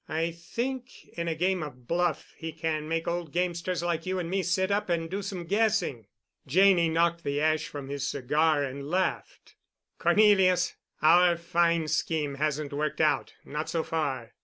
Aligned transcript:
I 0.09 0.31
think 0.31 1.09
in 1.09 1.27
a 1.27 1.35
game 1.35 1.61
of 1.61 1.87
bluff 1.87 2.33
he 2.35 2.53
can 2.53 2.87
make 2.89 3.07
old 3.07 3.31
gamesters 3.31 3.83
like 3.83 4.07
you 4.07 4.17
and 4.17 4.31
me 4.31 4.41
sit 4.41 4.71
up 4.71 4.89
and 4.89 5.07
do 5.07 5.21
some 5.21 5.43
guessing." 5.43 6.07
Janney 6.47 6.89
knocked 6.89 7.23
the 7.23 7.39
ash 7.39 7.67
from 7.67 7.87
his 7.87 8.07
cigar 8.07 8.63
and 8.63 8.89
laughed. 8.89 9.53
"Cornelius, 9.99 10.75
our 11.03 11.37
fine 11.37 11.87
scheme 11.87 12.33
hasn't 12.33 12.73
worked 12.73 12.99
out—not 12.99 13.69
so 13.69 13.83
far. 13.83 14.33